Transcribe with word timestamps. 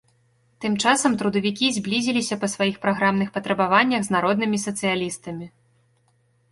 Тым 0.63 0.73
часам 0.85 1.17
трудавікі 1.19 1.67
зблізіліся 1.77 2.39
па 2.45 2.49
сваіх 2.55 2.75
праграмных 2.87 3.29
патрабаваннях 3.37 4.01
з 4.09 4.17
народнымі 4.19 4.57
сацыялістамі. 4.67 5.45